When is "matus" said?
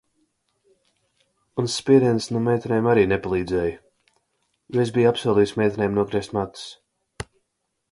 6.41-6.67